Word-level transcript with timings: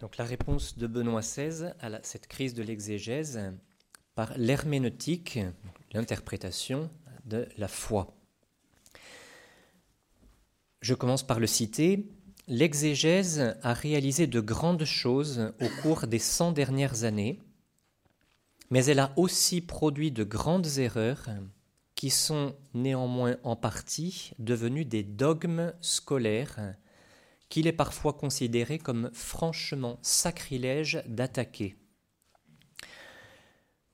donc 0.00 0.16
la 0.16 0.24
réponse 0.24 0.76
de 0.76 0.86
Benoît 0.86 1.20
XVI 1.20 1.72
à 1.80 1.90
cette 2.02 2.26
crise 2.26 2.54
de 2.54 2.62
l'exégèse 2.62 3.40
par 4.14 4.36
l'herméneutique, 4.36 5.38
l'interprétation 5.92 6.90
de 7.24 7.48
la 7.56 7.68
foi. 7.68 8.14
Je 10.80 10.94
commence 10.94 11.26
par 11.26 11.40
le 11.40 11.46
citer. 11.46 12.08
L'exégèse 12.48 13.56
a 13.62 13.74
réalisé 13.74 14.26
de 14.26 14.40
grandes 14.40 14.84
choses 14.84 15.52
au 15.60 15.68
cours 15.82 16.06
des 16.06 16.18
cent 16.18 16.52
dernières 16.52 17.04
années, 17.04 17.40
mais 18.70 18.84
elle 18.84 19.00
a 19.00 19.12
aussi 19.16 19.60
produit 19.60 20.12
de 20.12 20.24
grandes 20.24 20.78
erreurs 20.78 21.28
qui 21.94 22.10
sont 22.10 22.54
néanmoins 22.74 23.36
en 23.42 23.56
partie 23.56 24.32
devenues 24.38 24.84
des 24.84 25.02
dogmes 25.02 25.72
scolaires 25.80 26.76
qu'il 27.48 27.66
est 27.66 27.72
parfois 27.72 28.12
considéré 28.12 28.78
comme 28.78 29.10
franchement 29.12 29.98
sacrilège 30.02 31.02
d'attaquer. 31.06 31.76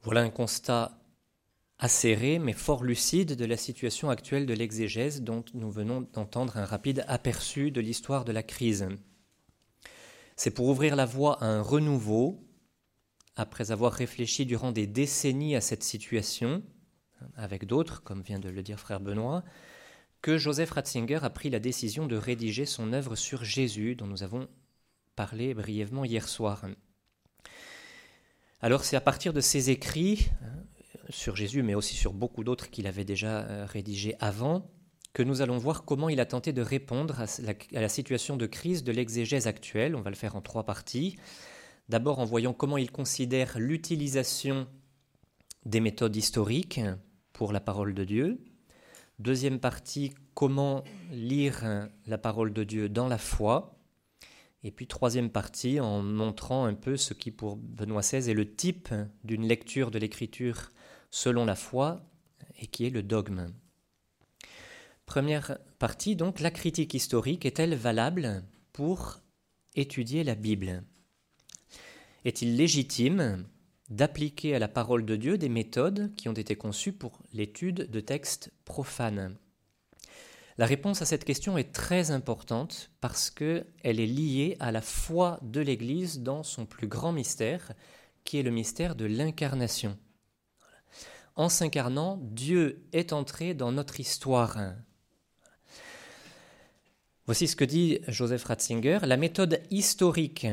Voilà 0.03 0.23
un 0.23 0.31
constat 0.31 0.99
acéré 1.79 2.39
mais 2.39 2.53
fort 2.53 2.85
lucide 2.85 3.35
de 3.35 3.45
la 3.45 3.57
situation 3.57 4.09
actuelle 4.09 4.47
de 4.47 4.55
l'exégèse 4.55 5.23
dont 5.23 5.45
nous 5.55 5.71
venons 5.71 6.03
d'entendre 6.13 6.57
un 6.57 6.65
rapide 6.65 7.05
aperçu 7.09 7.71
de 7.71 7.81
l'histoire 7.81 8.25
de 8.25 8.33
la 8.33 8.43
crise. 8.43 8.89
C'est 10.37 10.53
pour 10.53 10.69
ouvrir 10.69 10.97
la 10.97 11.07
voie 11.07 11.43
à 11.43 11.47
un 11.47 11.61
renouveau, 11.61 12.49
après 13.37 13.71
avoir 13.71 13.93
réfléchi 13.93 14.47
durant 14.47 14.73
des 14.73 14.87
décennies 14.87 15.57
à 15.57 15.61
cette 15.61 15.83
situation, 15.83 16.63
avec 17.37 17.67
d'autres, 17.67 18.03
comme 18.03 18.23
vient 18.23 18.39
de 18.39 18.49
le 18.49 18.63
dire 18.63 18.79
frère 18.79 19.01
Benoît, 19.01 19.43
que 20.23 20.39
Joseph 20.39 20.71
Ratzinger 20.71 21.19
a 21.23 21.31
pris 21.31 21.51
la 21.51 21.59
décision 21.59 22.07
de 22.07 22.17
rédiger 22.17 22.65
son 22.65 22.93
œuvre 22.93 23.17
sur 23.17 23.45
Jésus, 23.45 23.97
dont 23.97 24.07
nous 24.07 24.23
avons 24.23 24.49
parlé 25.17 25.53
brièvement 25.53 26.05
hier 26.05 26.29
soir. 26.29 26.65
Alors 28.61 28.85
c'est 28.85 28.97
à 28.97 29.01
partir 29.01 29.33
de 29.33 29.41
ses 29.41 29.71
écrits 29.71 30.31
hein, 30.43 30.63
sur 31.11 31.35
Jésus, 31.35 31.65
mais 31.65 31.75
aussi 31.75 31.97
sur 31.97 32.13
beaucoup 32.13 32.45
d'autres 32.45 32.71
qu'il 32.71 32.87
avait 32.87 33.05
déjà 33.05 33.43
euh, 33.43 33.67
rédigés 33.67 34.15
avant, 34.21 34.71
que 35.13 35.25
nous 35.25 35.43
allons 35.43 35.59
voir 35.59 35.85
comment 35.85 36.09
il 36.09 36.21
a 36.21 36.27
tenté 36.27 36.53
de 36.53 36.63
répondre 36.63 37.21
à 37.21 37.27
la, 37.73 37.89
situation 37.89 38.37
de 38.37 38.47
crise 38.47 38.85
de 38.85 38.93
l'exégèse 38.93 39.47
actuelle. 39.47 39.97
On 39.97 40.01
va 40.01 40.11
le 40.11 40.17
faire 40.17 40.37
en 40.37 40.41
trois 40.41 40.65
parties. 40.65 41.17
D'abord 41.89 42.21
en 42.21 42.25
voyant 42.25 42.55
comment 42.55 42.79
il 42.79 42.91
considère 42.91 43.59
l'utilisation 43.59 44.69
des 45.67 45.81
méthodes 45.81 46.17
historiques 46.17 46.81
pour 47.33 47.53
la 47.53 47.61
parole 47.61 47.93
de 47.93 48.05
Dieu. 48.05 48.39
Deuxième 49.23 49.61
partie, 49.61 50.13
comment 50.35 50.83
lire 51.13 51.89
la 52.09 52.19
parole 52.19 52.53
de 52.53 52.65
Dieu 52.65 52.89
dans 52.89 53.07
la 53.07 53.19
foi. 53.19 53.79
Et 54.65 54.73
puis 54.73 54.89
troisième 54.89 55.31
partie, 55.31 55.79
en 55.79 56.03
montrant 56.03 56.65
un 56.65 56.75
peu 56.75 56.97
ce 56.97 57.15
qui 57.15 57.31
pour 57.31 57.55
Benoît 57.55 58.01
XVI 58.01 58.29
est 58.29 58.35
le 58.35 58.53
type 58.53 58.93
d'une 59.23 59.47
lecture 59.47 59.93
de 59.93 60.01
l'écriture 60.01 60.73
selon 61.13 61.45
la 61.45 61.55
foi 61.55 62.05
et 62.61 62.67
qui 62.67 62.85
est 62.85 62.91
le 62.91 63.05
dogme. 63.05 63.53
Première 65.07 65.57
partie, 65.79 66.17
donc, 66.17 66.41
la 66.41 66.51
critique 66.51 66.93
historique 66.93 67.47
est-elle 67.47 67.77
valable 67.77 68.43
pour 68.73 69.21
étudier 69.77 70.25
la 70.25 70.35
Bible? 70.35 70.83
Est-il 72.25 72.57
légitime 72.57 73.47
d'appliquer 73.93 74.55
à 74.55 74.59
la 74.59 74.69
parole 74.69 75.05
de 75.05 75.17
Dieu 75.17 75.37
des 75.37 75.51
méthodes 75.51 76.15
qui 76.17 76.29
ont 76.29 76.35
été 76.35 76.57
conçues 76.57 76.93
pour 76.93 77.21
l'étude 77.35 77.91
de 77.91 78.01
textes 78.01 78.51
profanes 78.65 79.37
La 80.57 80.65
réponse 80.65 81.03
à 81.03 81.05
cette 81.05 81.25
question 81.25 81.59
est 81.59 81.73
très 81.73 82.11
importante 82.11 82.91
parce 83.03 83.31
qu'elle 83.31 83.67
est 83.83 84.07
liée 84.07 84.57
à 84.61 84.73
la 84.73 84.81
foi 84.81 85.39
de 85.43 85.61
l'Église 85.61 86.21
dans 86.21 86.43
son 86.43 86.65
plus 86.65 86.89
grand 86.89 87.13
mystère, 87.13 87.73
qui 88.25 88.39
est 88.39 88.43
le 88.43 88.51
mystère 88.51 88.95
de 88.95 89.05
l'incarnation. 89.05 89.99
En 91.37 91.51
s'incarnant, 91.51 92.19
Dieu 92.23 92.87
est 92.93 93.13
entré 93.13 93.53
dans 93.53 93.73
notre 93.73 94.01
histoire. 94.01 94.59
Voici 97.27 97.47
ce 97.47 97.57
que 97.57 97.65
dit 97.65 98.01
Joseph 98.09 98.45
Ratzinger. 98.45 99.01
La 99.03 99.17
méthode 99.17 99.63
historique, 99.71 100.47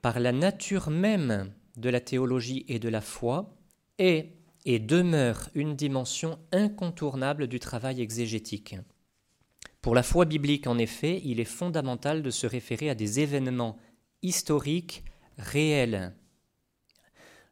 par 0.00 0.20
la 0.20 0.32
nature 0.32 0.90
même 0.90 1.52
de 1.76 1.88
la 1.88 2.00
théologie 2.00 2.64
et 2.68 2.78
de 2.78 2.88
la 2.88 3.00
foi 3.00 3.56
est 3.98 4.34
et 4.64 4.78
demeure 4.78 5.50
une 5.54 5.76
dimension 5.76 6.38
incontournable 6.52 7.46
du 7.46 7.60
travail 7.60 8.00
exégétique. 8.00 8.76
Pour 9.82 9.94
la 9.94 10.02
foi 10.02 10.24
biblique, 10.24 10.66
en 10.66 10.78
effet, 10.78 11.20
il 11.24 11.40
est 11.40 11.44
fondamental 11.44 12.22
de 12.22 12.30
se 12.30 12.46
référer 12.46 12.88
à 12.88 12.94
des 12.94 13.20
événements 13.20 13.76
historiques 14.22 15.04
réels. 15.36 16.14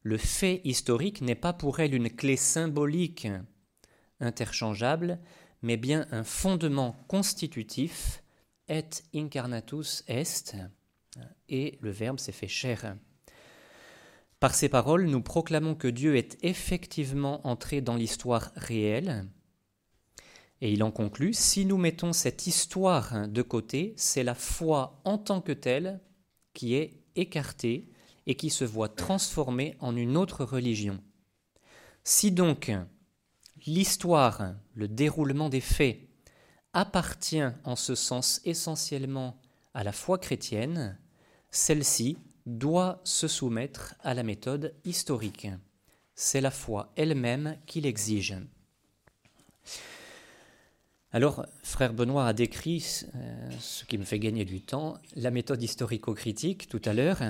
Le 0.03 0.16
fait 0.16 0.62
historique 0.65 1.21
n'est 1.21 1.34
pas 1.34 1.53
pour 1.53 1.81
elle 1.81 1.94
une 1.94 2.11
clé 2.11 2.37
symbolique 2.37 3.28
interchangeable, 4.21 5.19
mais 5.61 5.77
bien 5.77 6.06
un 6.11 6.25
fondement 6.25 6.97
constitutif, 7.09 8.22
et 8.69 8.84
incarnatus 9.15 10.05
est, 10.06 10.56
et 11.49 11.78
le 11.82 11.91
verbe 11.91 12.19
s'est 12.19 12.32
fait 12.32 12.49
chair. 12.49 12.97
Par 14.42 14.56
ces 14.56 14.69
paroles, 14.69 15.06
nous 15.06 15.22
proclamons 15.22 15.76
que 15.76 15.86
Dieu 15.86 16.16
est 16.16 16.36
effectivement 16.42 17.47
entré 17.47 17.80
dans 17.80 17.94
l'histoire 17.94 18.50
réelle. 18.56 19.28
Et 20.60 20.72
il 20.72 20.82
en 20.82 20.91
conclut, 20.91 21.32
si 21.32 21.64
nous 21.64 21.76
mettons 21.76 22.12
cette 22.12 22.48
histoire 22.48 23.28
de 23.28 23.42
côté, 23.42 23.94
c'est 23.97 24.25
la 24.25 24.34
foi 24.34 25.00
en 25.04 25.16
tant 25.16 25.41
que 25.42 25.52
telle 25.52 26.00
qui 26.54 26.75
est 26.75 27.04
écartée 27.14 27.88
et 28.26 28.34
qui 28.34 28.50
se 28.50 28.64
voit 28.64 28.88
transformée 28.88 29.76
en 29.78 29.94
une 29.94 30.16
autre 30.16 30.44
religion. 30.44 30.98
Si 32.02 32.32
donc 32.32 32.72
l'histoire, 33.64 34.56
le 34.75 34.88
déroulement 34.88 35.50
des 35.50 35.60
faits, 35.60 36.00
appartient 36.72 37.47
en 37.62 37.76
ce 37.76 37.94
sens 37.94 38.41
essentiellement 38.44 39.41
à 39.72 39.84
la 39.84 39.92
foi 39.92 40.19
chrétienne, 40.19 40.98
celle-ci 41.52 42.19
doit 42.47 43.00
se 43.04 43.28
soumettre 43.28 43.94
à 44.00 44.14
la 44.14 44.22
méthode 44.22 44.75
historique. 44.84 45.48
C'est 46.14 46.41
la 46.41 46.50
foi 46.50 46.92
elle-même 46.97 47.56
qui 47.66 47.80
l'exige. 47.80 48.36
Alors, 51.12 51.44
frère 51.62 51.92
Benoît 51.92 52.26
a 52.26 52.32
décrit, 52.32 53.02
euh, 53.14 53.50
ce 53.60 53.84
qui 53.84 53.98
me 53.98 54.04
fait 54.04 54.19
gagner 54.19 54.47
du 54.47 54.62
temps, 54.62 54.97
la 55.14 55.31
méthode 55.31 55.62
historico-critique 55.62 56.69
tout 56.69 56.81
à 56.86 56.94
l'heure, 56.94 57.20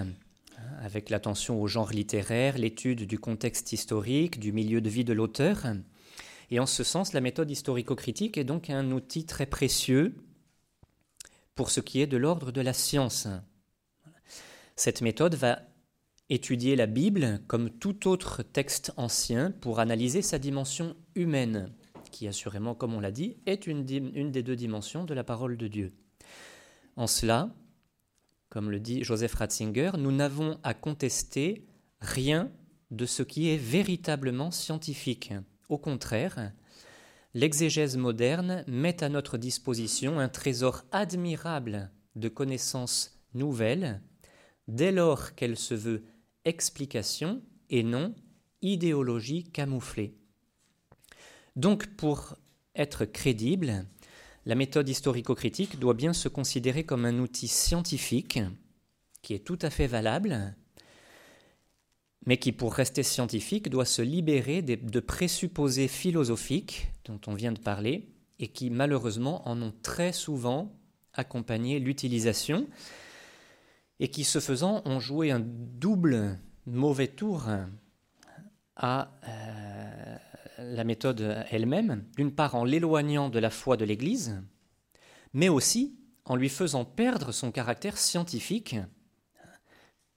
avec 0.82 1.10
l'attention 1.10 1.60
au 1.60 1.66
genre 1.66 1.90
littéraire, 1.90 2.58
l'étude 2.58 3.06
du 3.06 3.18
contexte 3.18 3.72
historique, 3.72 4.38
du 4.38 4.52
milieu 4.52 4.80
de 4.80 4.88
vie 4.88 5.04
de 5.04 5.12
l'auteur. 5.12 5.66
Et 6.50 6.60
en 6.60 6.66
ce 6.66 6.84
sens, 6.84 7.12
la 7.12 7.20
méthode 7.20 7.50
historico-critique 7.50 8.38
est 8.38 8.44
donc 8.44 8.70
un 8.70 8.92
outil 8.92 9.24
très 9.26 9.46
précieux 9.46 10.14
pour 11.54 11.70
ce 11.70 11.80
qui 11.80 12.00
est 12.00 12.06
de 12.06 12.16
l'ordre 12.16 12.52
de 12.52 12.60
la 12.60 12.72
science. 12.72 13.26
Cette 14.76 15.02
méthode 15.02 15.34
va 15.34 15.60
étudier 16.28 16.76
la 16.76 16.86
Bible 16.86 17.42
comme 17.46 17.70
tout 17.70 18.08
autre 18.08 18.42
texte 18.42 18.92
ancien 18.96 19.50
pour 19.50 19.80
analyser 19.80 20.22
sa 20.22 20.38
dimension 20.38 20.96
humaine, 21.14 21.72
qui 22.10 22.26
assurément, 22.26 22.74
comme 22.74 22.94
on 22.94 23.00
l'a 23.00 23.10
dit, 23.10 23.36
est 23.46 23.66
une, 23.66 23.84
des 23.84 24.42
deux 24.42 24.56
dimensions 24.56 25.04
de 25.04 25.14
la 25.14 25.24
parole 25.24 25.56
de 25.56 25.68
Dieu. 25.68 25.92
En 26.96 27.06
cela, 27.06 27.54
comme 28.48 28.70
le 28.70 28.80
dit 28.80 29.04
Joseph 29.04 29.34
Ratzinger, 29.34 29.92
nous 29.98 30.12
n'avons 30.12 30.58
à 30.62 30.74
contester 30.74 31.66
rien 32.00 32.50
de 32.90 33.06
ce 33.06 33.22
qui 33.22 33.50
est 33.50 33.58
véritablement 33.58 34.50
scientifique. 34.50 35.32
Au 35.68 35.78
contraire, 35.78 36.52
l'exégèse 37.34 37.96
moderne 37.96 38.64
met 38.68 39.02
à 39.02 39.08
notre 39.08 39.38
disposition 39.38 40.18
un 40.18 40.28
trésor 40.28 40.84
admirable 40.92 41.90
de 42.14 42.28
connaissances 42.28 43.18
nouvelles 43.34 44.02
dès 44.74 44.92
lors 44.92 45.34
qu'elle 45.34 45.56
se 45.56 45.74
veut 45.74 46.04
explication 46.44 47.42
et 47.70 47.82
non 47.82 48.14
idéologie 48.62 49.44
camouflée. 49.44 50.14
Donc 51.56 51.86
pour 51.96 52.36
être 52.74 53.04
crédible, 53.04 53.84
la 54.46 54.54
méthode 54.54 54.88
historico-critique 54.88 55.78
doit 55.78 55.94
bien 55.94 56.12
se 56.12 56.28
considérer 56.28 56.84
comme 56.84 57.04
un 57.04 57.18
outil 57.18 57.48
scientifique 57.48 58.40
qui 59.20 59.34
est 59.34 59.44
tout 59.44 59.58
à 59.62 59.70
fait 59.70 59.86
valable, 59.86 60.56
mais 62.26 62.38
qui, 62.38 62.52
pour 62.52 62.74
rester 62.74 63.02
scientifique, 63.02 63.68
doit 63.68 63.84
se 63.84 64.02
libérer 64.02 64.62
de 64.62 65.00
présupposés 65.00 65.88
philosophiques 65.88 66.88
dont 67.04 67.20
on 67.26 67.34
vient 67.34 67.52
de 67.52 67.60
parler 67.60 68.08
et 68.38 68.48
qui, 68.48 68.70
malheureusement, 68.70 69.46
en 69.48 69.60
ont 69.60 69.74
très 69.82 70.12
souvent 70.12 70.72
accompagné 71.14 71.78
l'utilisation 71.78 72.66
et 74.02 74.08
qui, 74.08 74.24
ce 74.24 74.40
faisant, 74.40 74.82
ont 74.84 74.98
joué 74.98 75.30
un 75.30 75.38
double 75.38 76.36
mauvais 76.66 77.06
tour 77.06 77.44
à 78.74 79.12
euh, 79.28 80.16
la 80.58 80.82
méthode 80.82 81.46
elle-même, 81.52 82.04
d'une 82.16 82.34
part 82.34 82.56
en 82.56 82.64
l'éloignant 82.64 83.30
de 83.30 83.38
la 83.38 83.48
foi 83.48 83.76
de 83.76 83.84
l'Église, 83.84 84.42
mais 85.34 85.48
aussi 85.48 86.00
en 86.24 86.34
lui 86.34 86.48
faisant 86.48 86.84
perdre 86.84 87.30
son 87.30 87.52
caractère 87.52 87.96
scientifique, 87.96 88.74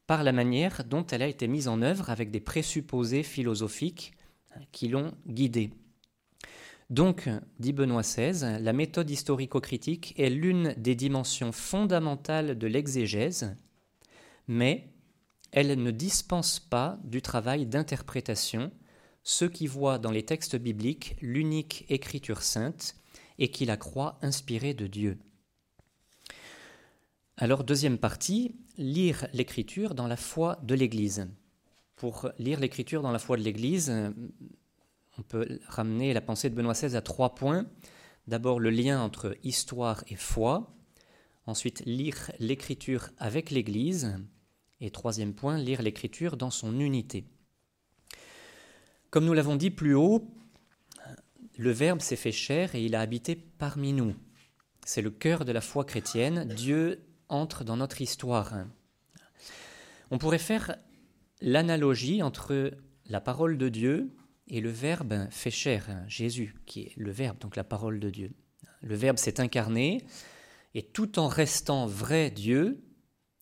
par 0.08 0.24
la 0.24 0.32
manière 0.32 0.84
dont 0.84 1.06
elle 1.06 1.22
a 1.22 1.28
été 1.28 1.48
mise 1.48 1.68
en 1.68 1.84
œuvre 1.84 2.10
avec 2.10 2.32
des 2.32 2.40
présupposés 2.40 3.22
philosophiques 3.22 4.14
qui 4.72 4.88
l'ont 4.88 5.14
guidée. 5.28 5.70
Donc, 6.90 7.30
dit 7.60 7.72
Benoît 7.72 8.02
XVI, 8.02 8.58
la 8.60 8.74
méthode 8.74 9.12
historico-critique 9.12 10.16
est 10.18 10.32
l'une 10.32 10.74
des 10.76 10.96
dimensions 10.96 11.52
fondamentales 11.52 12.58
de 12.58 12.66
l'exégèse, 12.66 13.56
mais 14.48 14.90
elle 15.52 15.82
ne 15.82 15.92
dispense 15.92 16.60
pas 16.60 17.00
du 17.04 17.22
travail 17.22 17.66
d'interprétation, 17.66 18.72
ceux 19.24 19.50
qui 19.50 19.68
voient 19.68 20.00
dans 20.00 20.12
les 20.12 20.24
textes 20.24 20.56
bibliques 20.56 21.16
l'unique 21.22 21.86
écriture 21.90 22.44
sainte 22.44 22.96
et 23.40 23.50
qui 23.50 23.66
la 23.66 23.78
croient 23.78 24.20
inspirée 24.22 24.74
de 24.74 24.88
Dieu. 24.88 25.18
Alors, 27.38 27.64
deuxième 27.64 27.98
partie, 27.98 28.56
lire 28.78 29.28
l'écriture 29.34 29.94
dans 29.94 30.08
la 30.08 30.16
foi 30.16 30.60
de 30.64 30.76
l'Église. 30.76 31.28
Pour 31.96 32.30
lire 32.40 32.60
l'écriture 32.60 33.02
dans 33.02 33.12
la 33.12 33.20
foi 33.20 33.36
de 33.36 33.42
l'Église, 33.42 33.94
on 35.18 35.22
peut 35.22 35.60
ramener 35.68 36.14
la 36.14 36.22
pensée 36.22 36.50
de 36.50 36.56
Benoît 36.56 36.74
XVI 36.74 36.96
à 36.96 37.02
trois 37.02 37.36
points. 37.36 37.66
D'abord 38.28 38.60
le 38.60 38.70
lien 38.70 39.02
entre 39.02 39.38
histoire 39.44 40.04
et 40.08 40.16
foi. 40.16 40.76
Ensuite, 41.46 41.84
lire 41.86 42.32
l'écriture 42.40 43.10
avec 43.18 43.52
l'Église. 43.52 44.18
Et 44.86 44.92
troisième 44.92 45.34
point, 45.34 45.58
lire 45.58 45.82
l'écriture 45.82 46.38
dans 46.38 46.52
son 46.52 46.80
unité. 46.80 47.26
Comme 49.10 49.26
nous 49.26 49.34
l'avons 49.34 49.56
dit 49.56 49.72
plus 49.72 49.96
haut, 49.96 50.30
le 51.58 51.72
Verbe 51.72 52.02
s'est 52.02 52.16
fait 52.16 52.32
chair 52.32 52.76
et 52.76 52.86
il 52.86 52.94
a 52.94 53.02
habité 53.02 53.36
parmi 53.36 53.94
nous. 53.94 54.14
C'est 54.86 55.02
le 55.02 55.10
cœur 55.10 55.44
de 55.44 55.52
la 55.52 55.62
foi 55.62 55.86
chrétienne. 55.86 56.46
Dieu 56.54 57.04
entre 57.30 57.64
dans 57.64 57.78
notre 57.78 58.00
histoire. 58.00 58.54
On 60.12 60.20
pourrait 60.20 60.38
faire 60.38 60.76
l'analogie 61.42 62.22
entre 62.22 62.70
la 63.08 63.22
parole 63.22 63.58
de 63.58 63.70
Dieu 63.70 64.16
et 64.50 64.62
le 64.62 64.70
Verbe 64.70 65.28
fait 65.32 65.50
chair, 65.50 66.04
Jésus, 66.08 66.54
qui 66.68 66.82
est 66.82 66.94
le 66.96 67.10
Verbe, 67.10 67.40
donc 67.40 67.56
la 67.56 67.64
parole 67.64 68.00
de 68.00 68.12
Dieu. 68.12 68.36
Le 68.84 68.94
Verbe 68.94 69.18
s'est 69.18 69.40
incarné, 69.40 70.06
et 70.76 70.84
tout 70.84 71.18
en 71.18 71.28
restant 71.28 71.88
vrai 71.88 72.30
Dieu, 72.30 72.84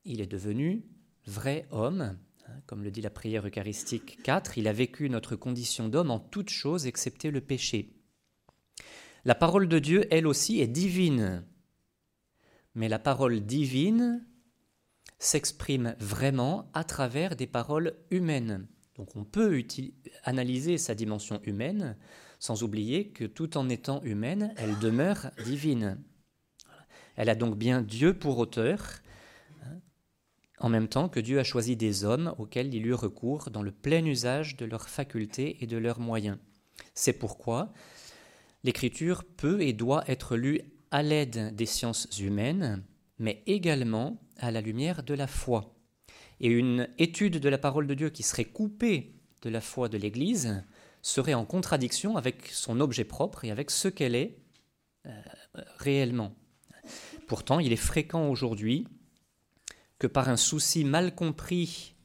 il 0.06 0.22
est 0.22 0.28
devenu 0.28 0.86
vrai 1.26 1.68
homme. 1.72 2.18
Comme 2.66 2.84
le 2.84 2.92
dit 2.92 3.02
la 3.02 3.10
prière 3.10 3.46
eucharistique 3.46 4.22
4, 4.24 4.58
il 4.58 4.68
a 4.68 4.74
vécu 4.74 5.10
notre 5.10 5.36
condition 5.36 5.88
d'homme 5.88 6.12
en 6.12 6.20
toutes 6.20 6.50
choses 6.50 6.86
excepté 6.86 7.32
le 7.32 7.42
péché. 7.42 7.94
La 9.26 9.36
parole 9.36 9.68
de 9.68 9.80
Dieu, 9.80 10.06
elle 10.12 10.28
aussi, 10.28 10.60
est 10.60 10.68
divine. 10.68 11.46
Mais 12.76 12.90
la 12.90 13.00
parole 13.00 13.42
divine 13.42 14.26
s'exprime 15.20 15.96
vraiment 16.00 16.70
à 16.74 16.84
travers 16.84 17.36
des 17.36 17.48
paroles 17.48 17.96
humaines. 18.12 18.68
Donc 18.96 19.16
on 19.16 19.24
peut 19.24 19.64
analyser 20.24 20.78
sa 20.78 20.94
dimension 20.94 21.42
humaine 21.44 21.98
sans 22.40 22.62
oublier 22.62 23.10
que 23.10 23.24
tout 23.24 23.58
en 23.58 23.70
étant 23.70 24.02
humaine, 24.04 24.54
elle 24.58 24.78
demeure 24.80 25.32
divine. 25.46 25.98
Elle 27.16 27.30
a 27.30 27.36
donc 27.36 27.58
bien 27.58 27.82
Dieu 27.82 28.14
pour 28.18 28.38
auteur, 28.38 28.80
hein, 28.82 29.03
en 30.64 30.70
même 30.70 30.88
temps 30.88 31.10
que 31.10 31.20
Dieu 31.20 31.40
a 31.40 31.44
choisi 31.44 31.76
des 31.76 32.06
hommes 32.06 32.34
auxquels 32.38 32.74
il 32.74 32.88
eut 32.88 32.94
recours 32.94 33.52
dans 33.52 33.62
le 33.62 33.72
plein 33.72 34.04
usage 34.06 34.56
de 34.56 34.66
leurs 34.66 34.88
facultés 34.88 35.58
et 35.60 35.68
de 35.68 35.76
leurs 35.76 36.00
moyens. 36.00 36.38
C'est 36.94 37.20
pourquoi 37.20 37.74
l'écriture 38.64 39.26
peut 39.26 39.62
et 39.62 39.74
doit 39.74 40.06
être 40.08 40.38
lue 40.38 40.62
à 40.90 41.04
l'aide 41.04 41.54
des 41.54 41.66
sciences 41.66 42.08
humaines, 42.18 42.82
mais 43.20 43.44
également 43.46 44.22
à 44.38 44.52
la 44.52 44.62
lumière 44.62 45.04
de 45.04 45.14
la 45.14 45.28
foi. 45.28 45.76
Et 46.40 46.48
une 46.48 46.88
étude 46.98 47.40
de 47.40 47.50
la 47.50 47.58
parole 47.58 47.86
de 47.86 47.94
Dieu 47.94 48.10
qui 48.10 48.24
serait 48.24 48.46
coupée 48.46 49.16
de 49.42 49.50
la 49.50 49.60
foi 49.60 49.90
de 49.90 49.98
l'Église 49.98 50.64
serait 51.02 51.34
en 51.34 51.44
contradiction 51.44 52.16
avec 52.16 52.48
son 52.48 52.80
objet 52.80 53.04
propre 53.04 53.44
et 53.44 53.52
avec 53.52 53.70
ce 53.70 53.90
qu'elle 53.90 54.16
est 54.16 54.38
euh, 55.08 55.22
réellement. 55.78 56.34
Pourtant, 57.28 57.60
il 57.60 57.74
est 57.74 57.76
fréquent 57.76 58.30
aujourd'hui 58.30 58.88
que 60.04 60.08
par 60.08 60.28
un 60.28 60.36
souci 60.36 60.84
mal 60.84 61.16
compris 61.16 61.96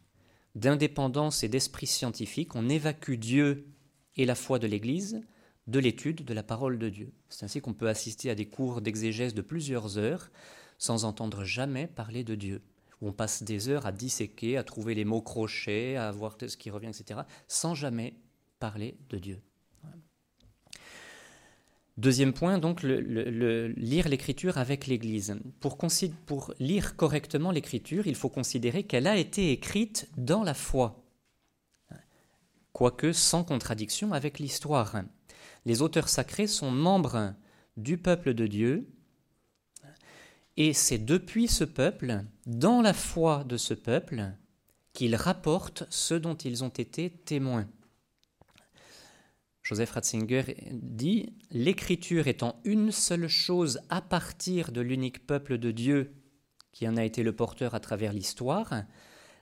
d'indépendance 0.55 1.43
et 1.43 1.49
d'esprit 1.49 1.89
scientifique, 1.89 2.55
on 2.55 2.69
évacue 2.69 3.15
Dieu 3.15 3.67
et 4.15 4.25
la 4.25 4.37
foi 4.37 4.61
de 4.61 4.69
l'Église 4.69 5.21
de 5.67 5.81
l'étude 5.81 6.25
de 6.25 6.33
la 6.33 6.45
parole 6.45 6.79
de 6.79 6.91
Dieu. 6.91 7.13
C'est 7.29 7.45
ainsi 7.45 7.61
qu'on 7.61 7.75
peut 7.75 7.89
assister 7.89 8.31
à 8.31 8.37
des 8.37 8.47
cours 8.47 8.83
d'exégèse 8.83 9.35
de 9.35 9.43
plusieurs 9.43 9.99
heures 9.99 10.31
sans 10.79 11.05
entendre 11.05 11.43
jamais 11.43 11.89
parler 11.89 12.23
de 12.23 12.37
Dieu 12.37 12.63
où 13.01 13.09
on 13.09 13.13
passe 13.13 13.43
des 13.43 13.69
heures 13.69 13.85
à 13.85 13.91
disséquer, 13.91 14.57
à 14.57 14.63
trouver 14.63 14.95
les 14.95 15.05
mots 15.05 15.21
crochets, 15.21 15.97
à 15.97 16.13
voir 16.13 16.37
ce 16.41 16.57
qui 16.57 16.71
revient, 16.71 16.87
etc., 16.87 17.23
sans 17.49 17.75
jamais 17.75 18.15
parler 18.61 18.97
de 19.11 19.19
Dieu. 19.19 19.43
Deuxième 21.99 22.33
point, 22.33 22.59
donc, 22.59 22.85
lire 22.85 24.09
l'écriture 24.09 24.57
avec 24.57 24.87
l'Église. 24.87 25.37
Pour, 25.59 25.77
pour 26.27 26.55
lire 26.61 26.95
correctement 26.95 27.51
l'écriture, 27.51 28.07
il 28.07 28.15
faut 28.15 28.29
considérer 28.29 28.85
qu'elle 28.85 29.09
a 29.09 29.17
été 29.17 29.51
écrite 29.51 30.09
dans 30.17 30.45
la 30.45 30.55
foi, 30.55 31.05
quoique 32.73 33.13
sans 33.13 33.43
contradiction 33.43 34.13
avec 34.13 34.39
l'histoire. 34.39 35.03
Les 35.67 35.83
auteurs 35.83 36.09
sacrés 36.09 36.47
sont 36.47 36.71
membres 36.71 37.35
du 37.77 37.99
peuple 37.99 38.33
de 38.33 38.47
Dieu 38.47 38.89
et 40.57 40.75
c'est 40.75 40.99
depuis 40.99 41.49
ce 41.49 41.65
peuple, 41.65 42.21
dans 42.47 42.81
la 42.81 42.93
foi 42.93 43.43
de 43.43 43.57
ce 43.57 43.75
peuple, 43.75 44.35
qu'ils 44.93 45.17
rapportent 45.17 45.83
ce 45.91 46.15
dont 46.15 46.37
ils 46.37 46.63
ont 46.63 46.69
été 46.69 47.11
témoins. 47.11 47.69
Joseph 49.69 49.91
Ratzinger 49.91 50.45
dit 50.73 51.35
L'écriture 51.51 52.27
étant 52.27 52.59
une 52.65 52.91
seule 52.91 53.29
chose 53.29 53.81
à 53.91 54.01
partir 54.01 54.73
de 54.73 54.81
l'unique 54.81 55.27
peuple 55.27 55.59
de 55.59 55.73
Dieu 55.73 56.15
qui 56.73 56.89
en 56.89 56.97
a 56.97 57.05
été 57.05 57.23
le 57.23 57.37
porteur 57.37 57.75
à 57.75 57.81
travers 57.81 58.15
l'histoire, 58.15 58.85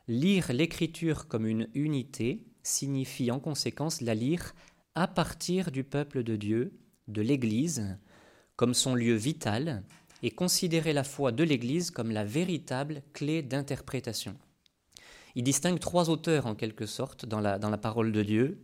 lire 0.08 0.52
l'écriture 0.52 1.28
comme 1.28 1.46
une 1.46 1.69
unité 1.75 2.44
signifie 2.64 3.31
en 3.31 3.38
conséquence 3.38 4.00
la 4.00 4.17
lire 4.17 4.52
à 4.96 5.06
partir 5.06 5.70
du 5.70 5.84
peuple 5.84 6.25
de 6.25 6.34
Dieu, 6.34 6.76
de 7.06 7.22
l'Église, 7.22 7.96
comme 8.56 8.75
son 8.75 8.96
lieu 8.96 9.14
vital, 9.14 9.84
et 10.25 10.32
considérer 10.32 10.93
la 10.93 11.05
foi 11.05 11.31
de 11.31 11.44
l'Église 11.44 11.93
comme 11.93 12.11
la 12.11 12.25
véritable 12.25 13.05
clé 13.12 13.43
d'interprétation. 13.43 14.37
Il 15.37 15.44
distingue 15.44 15.79
trois 15.79 16.10
auteurs 16.10 16.46
en 16.46 16.56
quelque 16.56 16.86
sorte 16.86 17.27
dans 17.27 17.41
la, 17.41 17.60
dans 17.60 17.70
la 17.70 17.79
parole 17.79 18.10
de 18.10 18.24
Dieu, 18.24 18.58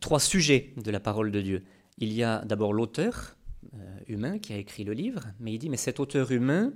trois 0.00 0.20
sujets 0.20 0.72
de 0.76 0.90
la 0.90 1.00
parole 1.00 1.30
de 1.30 1.40
Dieu. 1.40 1.64
Il 1.98 2.12
y 2.12 2.22
a 2.22 2.44
d'abord 2.44 2.72
l'auteur 2.72 3.36
euh, 3.74 3.98
humain 4.06 4.38
qui 4.38 4.52
a 4.52 4.56
écrit 4.56 4.84
le 4.84 4.92
livre, 4.92 5.22
mais 5.40 5.54
il 5.54 5.58
dit 5.58 5.68
mais 5.68 5.76
cet 5.76 6.00
auteur 6.00 6.30
humain 6.30 6.72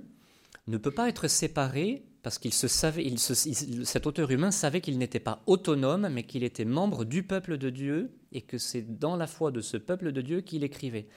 ne 0.67 0.77
peut 0.77 0.91
pas 0.91 1.09
être 1.09 1.27
séparé 1.27 2.05
parce 2.23 2.37
qu'il 2.37 2.53
se 2.53 2.67
savait, 2.67 3.11
cet 3.17 4.05
auteur 4.05 4.29
humain 4.29 4.51
savait 4.51 4.81
qu'il 4.81 4.97
n'était 4.99 5.19
pas 5.19 5.41
autonome, 5.47 6.07
mais 6.09 6.23
qu'il 6.23 6.43
était 6.43 6.65
membre 6.65 7.03
du 7.03 7.23
peuple 7.23 7.57
de 7.57 7.69
Dieu 7.69 8.11
et 8.31 8.41
que 8.41 8.59
c'est 8.59 8.99
dans 8.99 9.15
la 9.15 9.25
foi 9.25 9.51
de 9.51 9.61
ce 9.61 9.77
peuple 9.77 10.11
de 10.11 10.21
Dieu 10.21 10.41
qu'il 10.41 10.63
écrivait. 10.63 11.07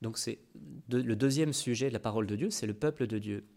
Donc 0.00 0.16
c'est 0.16 0.38
le 0.90 1.14
deuxième 1.14 1.52
sujet 1.52 1.88
de 1.88 1.92
la 1.92 1.98
parole 1.98 2.26
de 2.26 2.36
Dieu, 2.36 2.50
c'est 2.50 2.66
le 2.66 2.74
peuple 2.74 3.06
de 3.06 3.18
Dieu. 3.18 3.48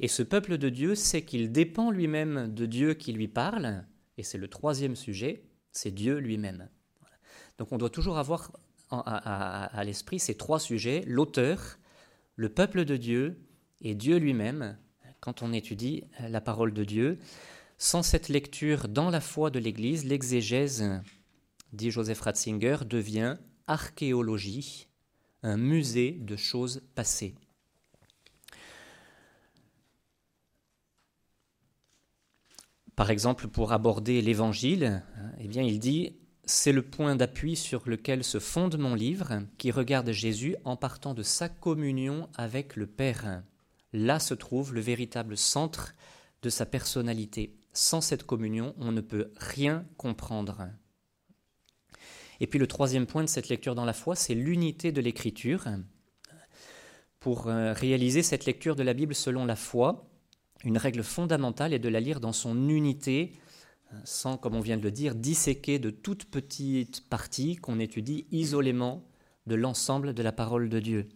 Et 0.00 0.08
ce 0.08 0.22
peuple 0.22 0.58
de 0.58 0.68
Dieu 0.68 0.94
sait 0.94 1.22
qu'il 1.22 1.50
dépend 1.50 1.90
lui-même 1.90 2.52
de 2.52 2.66
Dieu 2.66 2.94
qui 2.94 3.12
lui 3.12 3.28
parle, 3.28 3.84
et 4.18 4.22
c'est 4.22 4.38
le 4.38 4.48
troisième 4.48 4.96
sujet, 4.96 5.44
c'est 5.72 5.90
Dieu 5.90 6.18
lui-même. 6.18 6.68
Donc 7.58 7.72
on 7.72 7.78
doit 7.78 7.90
toujours 7.90 8.18
avoir 8.18 8.52
à, 8.90 9.82
l'esprit 9.84 10.18
ces 10.18 10.36
trois 10.36 10.60
sujets, 10.60 11.02
l'auteur, 11.06 11.78
le 12.36 12.48
peuple 12.48 12.84
de 12.84 12.96
Dieu 12.96 13.38
et 13.80 13.94
Dieu 13.94 14.16
lui-même, 14.16 14.78
quand 15.20 15.42
on 15.42 15.52
étudie 15.52 16.04
la 16.20 16.40
parole 16.40 16.72
de 16.72 16.84
Dieu. 16.84 17.18
Sans 17.76 18.02
cette 18.02 18.28
lecture 18.28 18.88
dans 18.88 19.10
la 19.10 19.20
foi 19.20 19.50
de 19.50 19.58
l'Église, 19.58 20.04
l'exégèse, 20.04 20.84
dit 21.72 21.90
Joseph 21.90 22.20
Ratzinger, 22.20 22.78
devient 22.86 23.36
archéologie 23.66 24.88
un 25.42 25.56
musée 25.56 26.12
de 26.12 26.36
choses 26.36 26.82
passées. 26.94 27.34
Par 32.96 33.10
exemple, 33.10 33.46
pour 33.46 33.72
aborder 33.72 34.20
l'Évangile, 34.22 35.04
eh 35.38 35.46
bien, 35.46 35.62
il 35.62 35.78
dit 35.78 36.16
c'est 36.48 36.72
le 36.72 36.80
point 36.80 37.14
d'appui 37.14 37.56
sur 37.56 37.82
lequel 37.86 38.24
se 38.24 38.38
fonde 38.38 38.78
mon 38.78 38.94
livre, 38.94 39.42
qui 39.58 39.70
regarde 39.70 40.10
Jésus 40.12 40.56
en 40.64 40.76
partant 40.76 41.12
de 41.12 41.22
sa 41.22 41.50
communion 41.50 42.30
avec 42.34 42.74
le 42.74 42.86
Père. 42.86 43.42
Là 43.92 44.18
se 44.18 44.32
trouve 44.32 44.72
le 44.72 44.80
véritable 44.80 45.36
centre 45.36 45.94
de 46.40 46.48
sa 46.48 46.64
personnalité. 46.64 47.54
Sans 47.74 48.00
cette 48.00 48.24
communion, 48.24 48.74
on 48.78 48.92
ne 48.92 49.02
peut 49.02 49.30
rien 49.36 49.84
comprendre. 49.98 50.70
Et 52.40 52.46
puis 52.46 52.58
le 52.58 52.66
troisième 52.66 53.06
point 53.06 53.22
de 53.22 53.28
cette 53.28 53.50
lecture 53.50 53.74
dans 53.74 53.84
la 53.84 53.92
foi, 53.92 54.16
c'est 54.16 54.34
l'unité 54.34 54.90
de 54.90 55.02
l'écriture. 55.02 55.66
Pour 57.20 57.48
euh, 57.48 57.74
réaliser 57.74 58.22
cette 58.22 58.46
lecture 58.46 58.74
de 58.74 58.82
la 58.82 58.94
Bible 58.94 59.14
selon 59.14 59.44
la 59.44 59.56
foi, 59.56 60.08
une 60.64 60.78
règle 60.78 61.02
fondamentale 61.02 61.74
est 61.74 61.78
de 61.78 61.90
la 61.90 62.00
lire 62.00 62.20
dans 62.20 62.32
son 62.32 62.70
unité, 62.70 63.32
sans, 64.04 64.36
comme 64.36 64.54
on 64.54 64.60
vient 64.60 64.76
de 64.76 64.82
le 64.82 64.90
dire, 64.90 65.14
disséquer 65.14 65.78
de 65.78 65.90
toutes 65.90 66.26
petites 66.26 67.08
parties 67.08 67.56
qu'on 67.56 67.78
étudie 67.78 68.26
isolément 68.30 69.04
de 69.46 69.54
l'ensemble 69.54 70.14
de 70.14 70.22
la 70.22 70.32
parole 70.32 70.68
de 70.68 70.80
Dieu. 70.80 71.08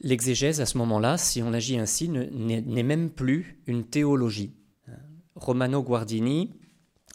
L'exégèse, 0.00 0.60
à 0.60 0.66
ce 0.66 0.76
moment-là, 0.78 1.16
si 1.16 1.42
on 1.42 1.52
agit 1.52 1.78
ainsi, 1.78 2.08
n'est 2.08 2.82
même 2.82 3.10
plus 3.10 3.62
une 3.66 3.84
théologie. 3.84 4.54
Romano 5.34 5.82
Guardini 5.82 6.52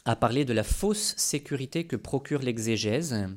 a 0.04 0.16
parlé 0.16 0.44
de 0.44 0.52
la 0.52 0.64
fausse 0.64 1.14
sécurité 1.16 1.86
que 1.86 1.96
procure 1.96 2.40
l'exégèse, 2.40 3.28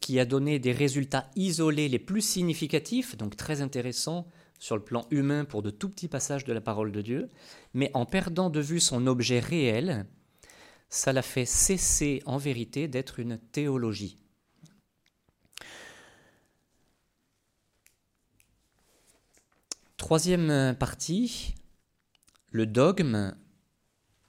qui 0.00 0.20
a 0.20 0.24
donné 0.24 0.58
des 0.58 0.72
résultats 0.72 1.28
isolés 1.34 1.88
les 1.88 1.98
plus 1.98 2.20
significatifs, 2.20 3.16
donc 3.16 3.36
très 3.36 3.60
intéressants 3.62 4.26
sur 4.60 4.76
le 4.76 4.84
plan 4.84 5.06
humain 5.10 5.44
pour 5.44 5.62
de 5.62 5.70
tout 5.70 5.88
petits 5.88 6.06
passages 6.06 6.44
de 6.44 6.52
la 6.52 6.60
parole 6.60 6.92
de 6.92 7.00
Dieu, 7.00 7.28
mais 7.74 7.90
en 7.94 8.06
perdant 8.06 8.50
de 8.50 8.60
vue 8.60 8.78
son 8.78 9.08
objet 9.08 9.40
réel, 9.40 10.06
ça 10.90 11.12
l'a 11.12 11.22
fait 11.22 11.46
cesser 11.46 12.22
en 12.26 12.36
vérité 12.36 12.86
d'être 12.86 13.18
une 13.18 13.38
théologie. 13.38 14.18
Troisième 19.96 20.76
partie, 20.78 21.54
le 22.50 22.66
dogme, 22.66 23.34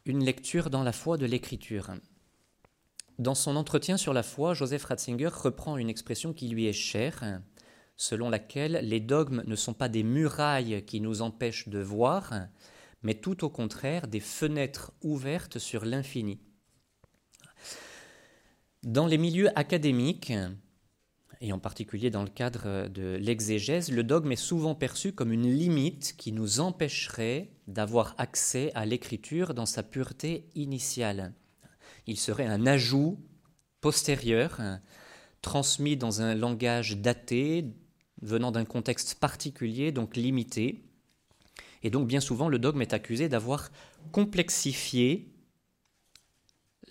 une 0.05 0.23
lecture 0.23 0.69
dans 0.69 0.83
la 0.83 0.93
foi 0.93 1.17
de 1.17 1.25
l'écriture. 1.25 1.91
Dans 3.19 3.35
son 3.35 3.55
entretien 3.55 3.97
sur 3.97 4.13
la 4.13 4.23
foi, 4.23 4.53
Joseph 4.53 4.85
Ratzinger 4.85 5.29
reprend 5.31 5.77
une 5.77 5.89
expression 5.89 6.33
qui 6.33 6.47
lui 6.47 6.67
est 6.67 6.73
chère, 6.73 7.41
selon 8.01 8.31
laquelle 8.31 8.79
les 8.81 8.99
dogmes 8.99 9.43
ne 9.45 9.55
sont 9.55 9.75
pas 9.75 9.87
des 9.87 10.01
murailles 10.01 10.83
qui 10.87 11.01
nous 11.01 11.21
empêchent 11.21 11.69
de 11.69 11.77
voir, 11.77 12.33
mais 13.03 13.13
tout 13.13 13.45
au 13.45 13.49
contraire 13.49 14.07
des 14.07 14.19
fenêtres 14.19 14.91
ouvertes 15.03 15.59
sur 15.59 15.85
l'infini. 15.85 16.39
Dans 18.81 19.05
les 19.05 19.19
milieux 19.19 19.55
académiques, 19.55 20.33
et 21.41 21.53
en 21.53 21.59
particulier 21.59 22.09
dans 22.09 22.23
le 22.23 22.29
cadre 22.29 22.87
de 22.87 23.17
l'exégèse, 23.21 23.91
le 23.91 24.03
dogme 24.03 24.31
est 24.31 24.35
souvent 24.35 24.73
perçu 24.73 25.13
comme 25.13 25.31
une 25.31 25.51
limite 25.51 26.15
qui 26.17 26.31
nous 26.31 26.59
empêcherait 26.59 27.51
d'avoir 27.67 28.15
accès 28.17 28.71
à 28.73 28.87
l'écriture 28.87 29.53
dans 29.53 29.67
sa 29.67 29.83
pureté 29.83 30.49
initiale. 30.55 31.35
Il 32.07 32.17
serait 32.17 32.47
un 32.47 32.65
ajout 32.65 33.19
postérieur, 33.79 34.59
transmis 35.43 35.97
dans 35.97 36.21
un 36.21 36.33
langage 36.33 36.97
daté, 36.97 37.65
venant 38.21 38.51
d'un 38.51 38.65
contexte 38.65 39.15
particulier, 39.15 39.91
donc 39.91 40.15
limité. 40.15 40.83
Et 41.83 41.89
donc 41.89 42.07
bien 42.07 42.19
souvent, 42.19 42.49
le 42.49 42.59
dogme 42.59 42.81
est 42.81 42.93
accusé 42.93 43.29
d'avoir 43.29 43.71
complexifié 44.11 45.33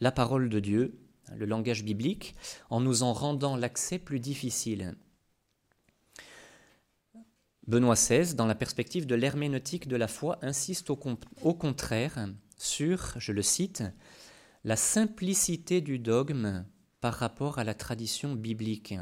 la 0.01 0.13
parole 0.13 0.49
de 0.49 0.61
Dieu, 0.61 0.99
le 1.37 1.47
langage 1.47 1.85
biblique, 1.85 2.35
en 2.71 2.81
nous 2.81 3.03
en 3.03 3.13
rendant 3.13 3.57
l'accès 3.57 3.99
plus 3.99 4.19
difficile. 4.19 4.97
Benoît 7.67 7.95
XVI, 7.95 8.35
dans 8.35 8.47
la 8.47 8.57
perspective 8.57 9.07
de 9.07 9.15
l'herméneutique 9.15 9.87
de 9.87 9.95
la 9.95 10.09
foi, 10.09 10.39
insiste 10.43 10.91
au, 10.91 10.97
contraire 11.55 12.29
sur, 12.57 13.15
je 13.17 13.33
le 13.33 13.43
cite, 13.43 13.85
la 14.65 14.77
simplicité 14.77 15.81
du 15.81 15.99
dogme 15.99 16.65
par 17.01 17.15
rapport 17.15 17.59
à 17.59 17.65
la 17.65 17.75
tradition 17.75 18.35
biblique. 18.35 18.95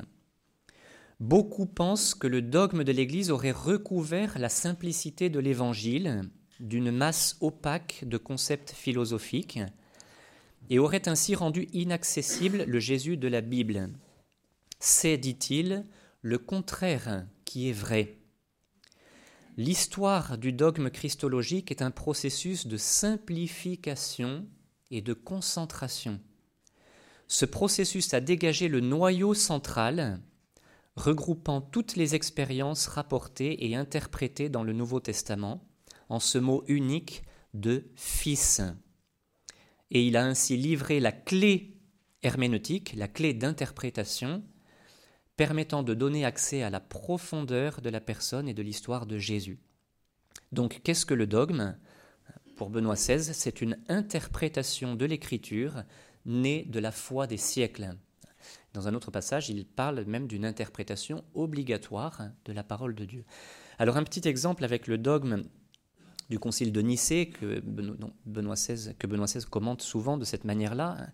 Beaucoup 1.20 1.66
pensent 1.66 2.14
que 2.14 2.28
le 2.28 2.42
dogme 2.42 2.84
de 2.84 2.92
l'Église 2.92 3.30
aurait 3.30 3.50
recouvert 3.50 4.38
la 4.38 4.48
simplicité 4.48 5.30
de 5.30 5.40
l'Évangile 5.40 6.22
d'une 6.60 6.92
masse 6.92 7.36
opaque 7.40 8.04
de 8.06 8.18
concepts 8.18 8.70
philosophiques 8.70 9.58
et 10.70 10.78
aurait 10.78 11.08
ainsi 11.08 11.34
rendu 11.34 11.68
inaccessible 11.72 12.64
le 12.64 12.78
Jésus 12.78 13.16
de 13.16 13.26
la 13.26 13.40
Bible. 13.40 13.90
C'est, 14.78 15.16
dit-il, 15.16 15.84
le 16.22 16.38
contraire 16.38 17.26
qui 17.44 17.68
est 17.68 17.72
vrai. 17.72 18.18
L'histoire 19.56 20.38
du 20.38 20.52
dogme 20.52 20.88
christologique 20.88 21.72
est 21.72 21.82
un 21.82 21.90
processus 21.90 22.68
de 22.68 22.76
simplification 22.76 24.46
et 24.92 25.00
de 25.00 25.14
concentration. 25.14 26.20
Ce 27.26 27.44
processus 27.44 28.14
a 28.14 28.20
dégagé 28.20 28.68
le 28.68 28.78
noyau 28.78 29.34
central 29.34 30.20
regroupant 30.98 31.60
toutes 31.60 31.96
les 31.96 32.14
expériences 32.14 32.86
rapportées 32.88 33.66
et 33.66 33.76
interprétées 33.76 34.48
dans 34.48 34.64
le 34.64 34.72
Nouveau 34.72 35.00
Testament 35.00 35.64
en 36.08 36.20
ce 36.20 36.38
mot 36.38 36.64
unique 36.66 37.22
de 37.54 37.90
Fils. 37.96 38.60
Et 39.90 40.06
il 40.06 40.16
a 40.16 40.24
ainsi 40.24 40.56
livré 40.56 41.00
la 41.00 41.12
clé 41.12 41.78
herméneutique, 42.22 42.94
la 42.96 43.08
clé 43.08 43.32
d'interprétation, 43.32 44.42
permettant 45.36 45.82
de 45.82 45.94
donner 45.94 46.24
accès 46.24 46.62
à 46.62 46.70
la 46.70 46.80
profondeur 46.80 47.80
de 47.80 47.90
la 47.90 48.00
personne 48.00 48.48
et 48.48 48.54
de 48.54 48.62
l'histoire 48.62 49.06
de 49.06 49.18
Jésus. 49.18 49.60
Donc 50.50 50.80
qu'est-ce 50.82 51.06
que 51.06 51.14
le 51.14 51.26
dogme? 51.26 51.78
Pour 52.56 52.70
Benoît 52.70 52.96
XVI, 52.96 53.32
c'est 53.32 53.60
une 53.60 53.78
interprétation 53.88 54.96
de 54.96 55.04
l'Écriture 55.04 55.84
née 56.26 56.64
de 56.64 56.80
la 56.80 56.90
foi 56.90 57.28
des 57.28 57.36
siècles. 57.36 57.96
Dans 58.78 58.86
un 58.86 58.94
autre 58.94 59.10
passage, 59.10 59.50
il 59.50 59.66
parle 59.66 60.04
même 60.04 60.28
d'une 60.28 60.44
interprétation 60.44 61.24
obligatoire 61.34 62.28
de 62.44 62.52
la 62.52 62.62
parole 62.62 62.94
de 62.94 63.04
Dieu. 63.04 63.24
Alors 63.80 63.96
un 63.96 64.04
petit 64.04 64.28
exemple 64.28 64.62
avec 64.62 64.86
le 64.86 64.98
dogme 64.98 65.42
du 66.30 66.38
concile 66.38 66.70
de 66.70 66.80
Nicée 66.80 67.28
que 67.28 67.58
Benoît, 67.58 68.54
XVI, 68.54 68.94
commente 69.50 69.82
souvent 69.82 70.16
de 70.16 70.24
cette 70.24 70.44
manière-là. 70.44 71.08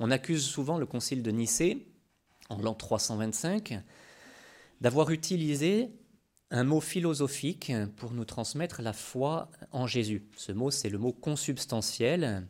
On 0.00 0.10
accuse 0.10 0.42
souvent 0.42 0.78
le 0.78 0.86
concile 0.86 1.22
de 1.22 1.30
Nicée, 1.30 1.86
en 2.48 2.56
l'an 2.62 2.72
325, 2.72 3.82
d'avoir 4.80 5.10
utilisé 5.10 5.90
un 6.50 6.64
mot 6.64 6.80
philosophique 6.80 7.70
pour 7.96 8.12
nous 8.12 8.24
transmettre 8.24 8.80
la 8.80 8.94
foi 8.94 9.50
en 9.70 9.86
Jésus. 9.86 10.24
Ce 10.38 10.50
mot, 10.50 10.70
c'est 10.70 10.88
le 10.88 10.96
mot 10.96 11.12
consubstantiel, 11.12 12.24
hein, 12.24 12.46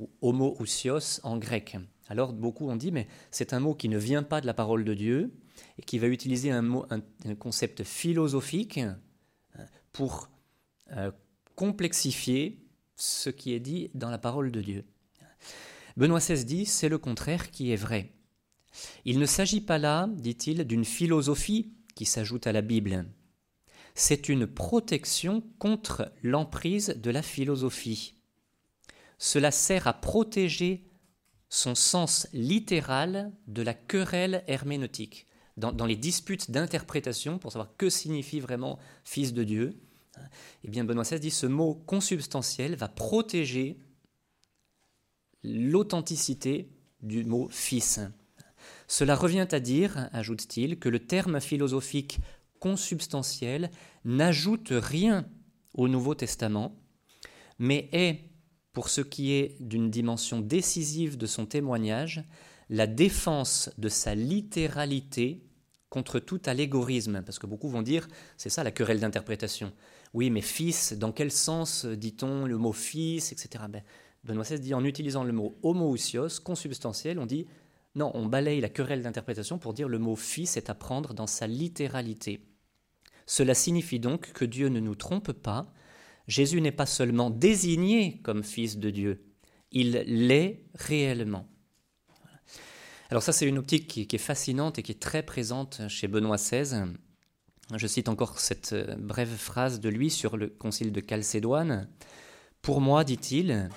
ou 0.00 0.08
homoousios 0.22 1.20
en 1.24 1.36
grec. 1.36 1.76
Alors 2.08 2.32
beaucoup 2.32 2.68
ont 2.68 2.76
dit, 2.76 2.92
mais 2.92 3.06
c'est 3.30 3.52
un 3.52 3.60
mot 3.60 3.74
qui 3.74 3.88
ne 3.88 3.98
vient 3.98 4.22
pas 4.22 4.40
de 4.40 4.46
la 4.46 4.54
parole 4.54 4.84
de 4.84 4.94
Dieu 4.94 5.32
et 5.78 5.82
qui 5.82 5.98
va 5.98 6.08
utiliser 6.08 6.50
un, 6.50 6.62
mot, 6.62 6.86
un, 6.90 7.34
concept 7.34 7.84
philosophique 7.84 8.78
hein, 8.78 8.98
pour 9.92 10.28
euh, 10.92 11.10
complexifier 11.54 12.58
ce 12.96 13.30
qui 13.30 13.52
est 13.52 13.60
dit 13.60 13.90
dans 13.94 14.10
la 14.10 14.18
parole 14.18 14.50
de 14.50 14.60
Dieu. 14.60 14.84
Benoît 15.96 16.20
XVI 16.20 16.44
dit, 16.44 16.66
c'est 16.66 16.88
le 16.88 16.98
contraire 16.98 17.50
qui 17.50 17.72
est 17.72 17.76
vrai. 17.76 18.12
Il 19.04 19.18
ne 19.18 19.26
s'agit 19.26 19.60
pas 19.60 19.78
là, 19.78 20.08
dit-il, 20.08 20.64
d'une 20.64 20.84
philosophie 20.84 21.72
qui 21.94 22.04
s'ajoute 22.04 22.46
à 22.46 22.52
la 22.52 22.62
Bible. 22.62 23.04
C'est 23.94 24.28
une 24.30 24.46
protection 24.46 25.42
contre 25.58 26.12
l'emprise 26.22 26.96
de 26.96 27.10
la 27.10 27.22
philosophie. 27.22 28.14
Cela 29.18 29.50
sert 29.50 29.86
à 29.86 29.92
protéger 29.92 30.84
son 31.52 31.74
sens 31.74 32.26
littéral 32.32 33.30
de 33.46 33.60
la 33.60 33.74
querelle 33.74 34.42
herméneutique. 34.46 35.26
Dans, 35.58 35.84
les 35.84 35.96
disputes 35.96 36.50
d'interprétation, 36.50 37.38
pour 37.38 37.52
savoir 37.52 37.76
que 37.76 37.90
signifie 37.90 38.40
vraiment 38.40 38.78
fils 39.04 39.34
de 39.34 39.44
Dieu, 39.44 39.78
eh 40.64 40.68
bien 40.70 40.82
Benoît 40.82 41.04
XVI 41.04 41.20
dit 41.20 41.30
ce 41.30 41.44
mot 41.44 41.74
consubstantiel 41.74 42.74
va 42.74 42.88
protéger 42.88 43.78
l'authenticité 45.44 46.70
du 47.02 47.22
mot 47.22 47.48
fils. 47.50 48.00
Cela 48.88 49.14
revient 49.14 49.46
à 49.50 49.60
dire, 49.60 50.08
ajoute-t-il, 50.12 50.78
que 50.78 50.88
le 50.88 51.00
terme 51.00 51.38
philosophique 51.38 52.18
consubstantiel 52.60 53.70
n'ajoute 54.06 54.68
rien 54.70 55.28
au 55.74 55.86
Nouveau 55.86 56.14
Testament, 56.14 56.74
mais 57.58 57.90
est 57.92 58.31
pour 58.72 58.88
ce 58.88 59.00
qui 59.00 59.32
est 59.32 59.56
d'une 59.60 59.90
dimension 59.90 60.40
décisive 60.40 61.16
de 61.16 61.26
son 61.26 61.46
témoignage, 61.46 62.24
la 62.70 62.86
défense 62.86 63.70
de 63.78 63.88
sa 63.88 64.14
littéralité 64.14 65.42
contre 65.90 66.18
tout 66.18 66.40
allégorisme, 66.46 67.22
parce 67.22 67.38
que 67.38 67.46
beaucoup 67.46 67.68
vont 67.68 67.82
dire, 67.82 68.08
c'est 68.38 68.48
ça 68.48 68.64
la 68.64 68.70
querelle 68.70 69.00
d'interprétation. 69.00 69.72
Oui, 70.14 70.30
mais 70.30 70.40
fils, 70.40 70.94
dans 70.94 71.12
quel 71.12 71.30
sens 71.30 71.84
dit-on 71.84 72.46
le 72.46 72.56
mot 72.56 72.72
fils, 72.72 73.32
etc. 73.32 73.64
Ben, 73.68 73.82
Benoît 74.24 74.44
XVI 74.44 74.60
dit 74.60 74.72
en 74.72 74.84
utilisant 74.84 75.24
le 75.24 75.32
mot 75.32 75.58
homoousios, 75.62 76.40
consubstantiel, 76.42 77.18
on 77.18 77.26
dit 77.26 77.46
non, 77.94 78.10
on 78.14 78.24
balaye 78.24 78.60
la 78.60 78.70
querelle 78.70 79.02
d'interprétation 79.02 79.58
pour 79.58 79.74
dire 79.74 79.88
le 79.88 79.98
mot 79.98 80.16
fils 80.16 80.56
est 80.56 80.70
à 80.70 80.74
prendre 80.74 81.12
dans 81.12 81.26
sa 81.26 81.46
littéralité. 81.46 82.40
Cela 83.26 83.54
signifie 83.54 84.00
donc 84.00 84.32
que 84.32 84.46
Dieu 84.46 84.68
ne 84.68 84.80
nous 84.80 84.94
trompe 84.94 85.32
pas, 85.32 85.72
Jésus 86.28 86.60
n'est 86.60 86.72
pas 86.72 86.86
seulement 86.86 87.30
désigné 87.30 88.20
comme 88.22 88.44
fils 88.44 88.78
de 88.78 88.90
Dieu, 88.90 89.24
il 89.72 89.92
l'est 90.06 90.64
réellement. 90.74 91.48
Alors 93.10 93.22
ça, 93.22 93.32
c'est 93.32 93.46
une 93.46 93.58
optique 93.58 93.88
qui, 93.88 94.08
est 94.10 94.18
fascinante 94.18 94.78
et 94.78 94.82
qui 94.82 94.92
est 94.92 95.00
très 95.00 95.22
présente 95.22 95.82
chez 95.88 96.08
Benoît 96.08 96.36
XVI. 96.36 96.84
Je 97.74 97.86
cite 97.86 98.08
encore 98.08 98.40
cette 98.40 98.72
euh, 98.72 98.96
brève 98.96 99.34
phrase 99.34 99.80
de 99.80 99.88
lui 99.88 100.10
sur 100.10 100.36
le 100.36 100.48
concile 100.48 100.92
de 100.92 101.02
Chalcédoine. 101.06 101.88
Pour 102.60 102.80
moi, 102.80 103.04
dit-il, 103.04 103.68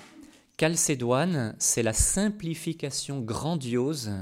Chalcédoine, 0.58 1.54
c'est 1.58 1.82
la 1.82 1.92
simplification 1.92 3.20
grandiose 3.20 4.12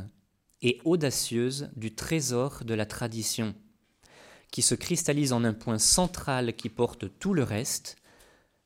et 0.62 0.80
audacieuse 0.84 1.70
du 1.76 1.94
trésor 1.94 2.64
de 2.64 2.74
la 2.74 2.86
tradition, 2.86 3.54
qui 4.50 4.62
se 4.62 4.74
cristallise 4.74 5.32
en 5.32 5.44
un 5.44 5.54
point 5.54 5.78
central 5.78 6.56
qui 6.56 6.68
porte 6.68 7.18
tout 7.18 7.34
le 7.34 7.44
reste, 7.44 7.96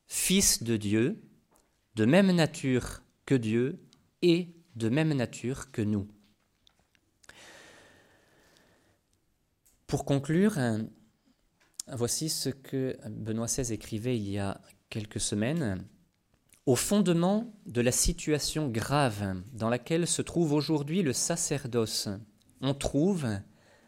Fils 0.09 0.63
de 0.63 0.75
Dieu, 0.75 1.21
de 1.93 2.03
même 2.03 2.31
nature 2.31 3.03
que 3.27 3.35
Dieu 3.35 3.79
et 4.23 4.49
de 4.75 4.89
même 4.89 5.13
nature 5.13 5.71
que 5.71 5.83
nous. 5.83 6.07
Pour 9.85 10.05
conclure, 10.05 10.57
voici 11.87 12.29
ce 12.29 12.49
que 12.49 12.97
Benoît 13.07 13.45
XVI 13.45 13.71
écrivait 13.71 14.17
il 14.17 14.27
y 14.27 14.39
a 14.39 14.59
quelques 14.89 15.19
semaines. 15.19 15.85
Au 16.65 16.75
fondement 16.75 17.53
de 17.67 17.81
la 17.81 17.91
situation 17.91 18.67
grave 18.67 19.43
dans 19.53 19.69
laquelle 19.69 20.07
se 20.07 20.23
trouve 20.23 20.53
aujourd'hui 20.53 21.03
le 21.03 21.13
sacerdoce, 21.13 22.09
on 22.61 22.73
trouve 22.73 23.27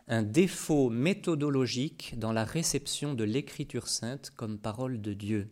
un 0.07 0.21
défaut 0.21 0.91
méthodologique 0.91 2.13
dans 2.19 2.31
la 2.31 2.45
réception 2.45 3.15
de 3.15 3.23
l'Écriture 3.23 3.87
sainte 3.87 4.31
comme 4.35 4.59
parole 4.59 5.01
de 5.01 5.13
Dieu. 5.13 5.49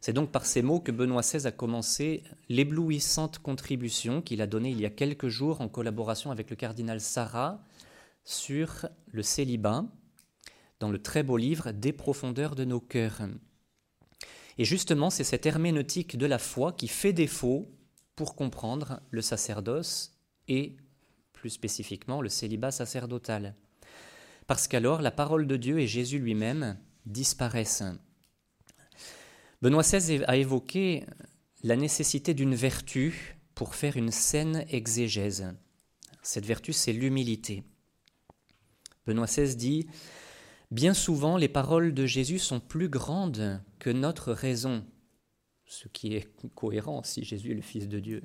C'est 0.00 0.12
donc 0.12 0.30
par 0.30 0.46
ces 0.46 0.62
mots 0.62 0.80
que 0.80 0.92
Benoît 0.92 1.22
XVI 1.22 1.46
a 1.46 1.52
commencé 1.52 2.22
l'éblouissante 2.48 3.40
contribution 3.40 4.22
qu'il 4.22 4.40
a 4.40 4.46
donnée 4.46 4.70
il 4.70 4.80
y 4.80 4.86
a 4.86 4.90
quelques 4.90 5.28
jours 5.28 5.60
en 5.60 5.68
collaboration 5.68 6.30
avec 6.30 6.50
le 6.50 6.56
cardinal 6.56 7.00
Sarah 7.00 7.60
sur 8.24 8.86
le 9.10 9.22
célibat 9.22 9.84
dans 10.80 10.90
le 10.90 11.02
très 11.02 11.22
beau 11.22 11.36
livre 11.36 11.72
Des 11.72 11.92
profondeurs 11.92 12.54
de 12.54 12.64
nos 12.64 12.80
cœurs. 12.80 13.22
Et 14.58 14.64
justement, 14.64 15.10
c'est 15.10 15.24
cette 15.24 15.46
herméneutique 15.46 16.16
de 16.16 16.26
la 16.26 16.38
foi 16.38 16.72
qui 16.72 16.88
fait 16.88 17.12
défaut 17.12 17.68
pour 18.14 18.34
comprendre 18.34 19.00
le 19.10 19.22
sacerdoce 19.22 20.18
et 20.48 20.76
plus 21.32 21.50
spécifiquement 21.50 22.20
le 22.20 22.28
célibat 22.28 22.70
sacerdotal. 22.70 23.54
Parce 24.46 24.66
qu'alors 24.66 25.02
la 25.02 25.10
parole 25.10 25.46
de 25.46 25.56
Dieu 25.56 25.78
et 25.78 25.86
Jésus 25.86 26.18
lui-même 26.18 26.78
disparaissent. 27.06 27.84
Benoît 29.60 29.82
XVI 29.82 30.22
a 30.28 30.36
évoqué 30.36 31.04
la 31.64 31.76
nécessité 31.76 32.32
d'une 32.32 32.54
vertu 32.54 33.36
pour 33.54 33.74
faire 33.74 33.96
une 33.96 34.12
saine 34.12 34.64
exégèse. 34.68 35.52
Cette 36.22 36.46
vertu, 36.46 36.72
c'est 36.72 36.92
l'humilité. 36.92 37.64
Benoît 39.06 39.26
XVI 39.26 39.56
dit 39.56 39.86
Bien 40.70 40.94
souvent, 40.94 41.36
les 41.36 41.48
paroles 41.48 41.92
de 41.92 42.06
Jésus 42.06 42.38
sont 42.38 42.60
plus 42.60 42.88
grandes 42.88 43.60
que 43.78 43.90
notre 43.90 44.32
raison, 44.32 44.84
ce 45.66 45.88
qui 45.88 46.14
est 46.14 46.28
cohérent 46.54 47.02
si 47.02 47.24
Jésus 47.24 47.52
est 47.52 47.54
le 47.54 47.62
Fils 47.62 47.88
de 47.88 47.98
Dieu. 47.98 48.22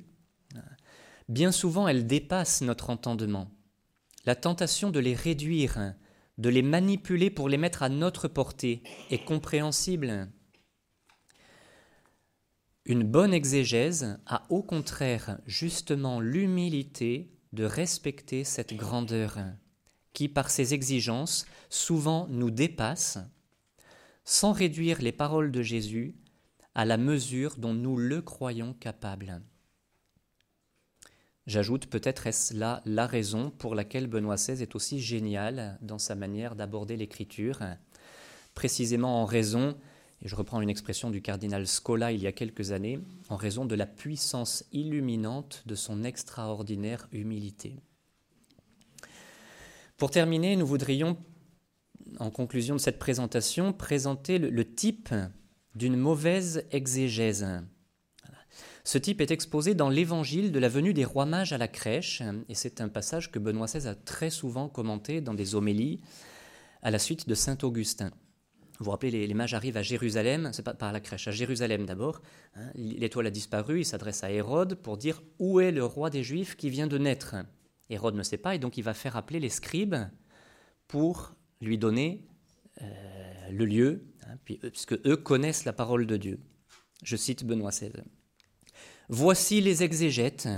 Bien 1.28 1.52
souvent, 1.52 1.88
elles 1.88 2.06
dépassent 2.06 2.60
notre 2.60 2.90
entendement. 2.90 3.50
La 4.26 4.36
tentation 4.36 4.90
de 4.90 5.00
les 5.00 5.14
réduire, 5.14 5.94
de 6.38 6.48
les 6.48 6.62
manipuler 6.62 7.30
pour 7.30 7.48
les 7.48 7.56
mettre 7.56 7.82
à 7.82 7.88
notre 7.88 8.28
portée 8.28 8.82
est 9.10 9.24
compréhensible. 9.24 10.30
Une 12.86 13.02
bonne 13.02 13.32
exégèse 13.32 14.18
a 14.26 14.44
au 14.50 14.62
contraire 14.62 15.38
justement 15.46 16.20
l'humilité 16.20 17.30
de 17.54 17.64
respecter 17.64 18.44
cette 18.44 18.74
grandeur 18.74 19.38
qui, 20.12 20.28
par 20.28 20.50
ses 20.50 20.74
exigences, 20.74 21.46
souvent 21.70 22.26
nous 22.28 22.50
dépasse, 22.50 23.18
sans 24.24 24.52
réduire 24.52 25.00
les 25.00 25.12
paroles 25.12 25.50
de 25.50 25.62
Jésus 25.62 26.14
à 26.74 26.84
la 26.84 26.98
mesure 26.98 27.56
dont 27.56 27.72
nous 27.72 27.96
le 27.96 28.20
croyons 28.20 28.74
capable. 28.74 29.40
J'ajoute 31.46 31.86
peut-être 31.86 32.26
est-ce 32.26 32.54
là 32.54 32.82
la 32.84 33.06
raison 33.06 33.50
pour 33.50 33.74
laquelle 33.74 34.06
Benoît 34.06 34.36
XVI 34.36 34.62
est 34.62 34.74
aussi 34.74 35.00
génial 35.00 35.78
dans 35.82 35.98
sa 35.98 36.14
manière 36.14 36.54
d'aborder 36.54 36.96
l'écriture, 36.96 37.60
précisément 38.54 39.22
en 39.22 39.24
raison, 39.24 39.76
je 40.24 40.34
reprends 40.36 40.60
une 40.62 40.70
expression 40.70 41.10
du 41.10 41.20
cardinal 41.20 41.66
Scola 41.66 42.10
il 42.10 42.22
y 42.22 42.26
a 42.26 42.32
quelques 42.32 42.72
années, 42.72 42.98
en 43.28 43.36
raison 43.36 43.66
de 43.66 43.74
la 43.74 43.86
puissance 43.86 44.64
illuminante 44.72 45.62
de 45.66 45.74
son 45.74 46.02
extraordinaire 46.02 47.08
humilité. 47.12 47.76
Pour 49.98 50.10
terminer, 50.10 50.56
nous 50.56 50.66
voudrions, 50.66 51.18
en 52.18 52.30
conclusion 52.30 52.74
de 52.74 52.80
cette 52.80 52.98
présentation, 52.98 53.72
présenter 53.72 54.38
le, 54.38 54.64
type 54.64 55.14
d'une 55.74 55.96
mauvaise 55.96 56.64
exégèse. 56.70 57.46
Ce 58.82 58.98
type 58.98 59.20
est 59.20 59.30
exposé 59.30 59.74
dans 59.74 59.88
l'évangile 59.88 60.52
de 60.52 60.58
la 60.58 60.68
venue 60.68 60.94
des 60.94 61.04
rois 61.04 61.26
mages 61.26 61.52
à 61.52 61.58
la 61.58 61.68
crèche, 61.68 62.22
et 62.48 62.54
c'est 62.54 62.80
un 62.80 62.88
passage 62.88 63.30
que 63.30 63.38
Benoît 63.38 63.66
XVI 63.66 63.88
a 63.88 63.94
très 63.94 64.30
souvent 64.30 64.68
commenté 64.68 65.20
dans 65.20 65.34
des 65.34 65.54
homélies 65.54 66.00
à 66.82 66.90
la 66.90 66.98
suite 66.98 67.28
de 67.28 67.34
saint 67.34 67.58
Augustin. 67.62 68.10
Vous 68.78 68.86
vous 68.86 68.90
rappelez, 68.90 69.26
les, 69.26 69.34
mages 69.34 69.54
arrivent 69.54 69.76
à 69.76 69.82
Jérusalem, 69.82 70.50
c'est 70.52 70.64
pas 70.64 70.74
par 70.74 70.92
la 70.92 71.00
crèche, 71.00 71.28
à 71.28 71.30
Jérusalem 71.30 71.86
d'abord. 71.86 72.22
Hein, 72.56 72.70
l'étoile 72.74 73.28
a 73.28 73.30
disparu, 73.30 73.80
ils 73.80 73.84
s'adressent 73.84 74.24
à 74.24 74.32
Hérode 74.32 74.74
pour 74.74 74.96
dire 74.96 75.22
où 75.38 75.60
est 75.60 75.70
le 75.70 75.84
roi 75.84 76.10
des 76.10 76.24
Juifs 76.24 76.56
qui 76.56 76.70
vient 76.70 76.88
de 76.88 76.98
naître? 76.98 77.36
Hérode 77.88 78.16
ne 78.16 78.24
sait 78.24 78.38
pas, 78.38 78.54
et 78.54 78.58
donc 78.58 78.76
il 78.76 78.82
va 78.82 78.92
faire 78.92 79.16
appeler 79.16 79.38
les 79.38 79.48
scribes 79.48 79.96
pour 80.88 81.36
lui 81.60 81.78
donner 81.78 82.26
euh, 82.82 83.50
le 83.50 83.64
lieu, 83.64 84.06
hein, 84.26 84.36
puisque 84.44 84.94
eux 85.06 85.16
connaissent 85.16 85.64
la 85.64 85.72
parole 85.72 86.06
de 86.06 86.16
Dieu. 86.16 86.40
Je 87.04 87.16
cite 87.16 87.44
Benoît 87.44 87.70
XVI. 87.70 87.92
Voici 89.08 89.60
les 89.60 89.84
exégètes, 89.84 90.48